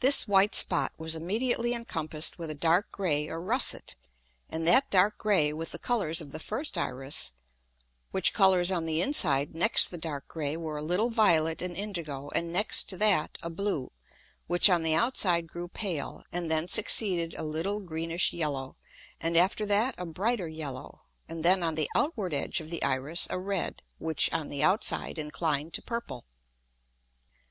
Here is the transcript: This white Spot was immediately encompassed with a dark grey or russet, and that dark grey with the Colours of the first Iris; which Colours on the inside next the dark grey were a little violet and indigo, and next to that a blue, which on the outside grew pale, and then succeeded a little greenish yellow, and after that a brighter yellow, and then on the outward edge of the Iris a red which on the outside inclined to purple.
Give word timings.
This 0.00 0.26
white 0.26 0.54
Spot 0.54 0.90
was 0.96 1.14
immediately 1.14 1.74
encompassed 1.74 2.38
with 2.38 2.48
a 2.48 2.54
dark 2.54 2.90
grey 2.90 3.28
or 3.28 3.42
russet, 3.42 3.94
and 4.48 4.66
that 4.66 4.88
dark 4.90 5.18
grey 5.18 5.52
with 5.52 5.70
the 5.70 5.78
Colours 5.78 6.22
of 6.22 6.32
the 6.32 6.38
first 6.40 6.78
Iris; 6.78 7.34
which 8.10 8.32
Colours 8.32 8.70
on 8.70 8.86
the 8.86 9.02
inside 9.02 9.54
next 9.54 9.90
the 9.90 9.98
dark 9.98 10.28
grey 10.28 10.56
were 10.56 10.78
a 10.78 10.82
little 10.82 11.10
violet 11.10 11.60
and 11.60 11.76
indigo, 11.76 12.30
and 12.30 12.54
next 12.54 12.84
to 12.88 12.96
that 12.96 13.36
a 13.42 13.50
blue, 13.50 13.92
which 14.46 14.70
on 14.70 14.82
the 14.82 14.94
outside 14.94 15.46
grew 15.46 15.68
pale, 15.68 16.24
and 16.32 16.50
then 16.50 16.66
succeeded 16.66 17.34
a 17.34 17.42
little 17.42 17.82
greenish 17.82 18.32
yellow, 18.32 18.76
and 19.20 19.36
after 19.36 19.66
that 19.66 19.94
a 19.98 20.06
brighter 20.06 20.48
yellow, 20.48 21.02
and 21.28 21.44
then 21.44 21.62
on 21.62 21.74
the 21.74 21.90
outward 21.94 22.32
edge 22.32 22.62
of 22.62 22.70
the 22.70 22.82
Iris 22.82 23.26
a 23.28 23.38
red 23.38 23.82
which 23.98 24.32
on 24.32 24.48
the 24.48 24.62
outside 24.62 25.18
inclined 25.18 25.74
to 25.74 25.82
purple. 25.82 26.24